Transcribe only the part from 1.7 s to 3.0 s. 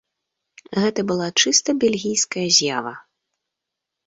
бельгійская з'ява.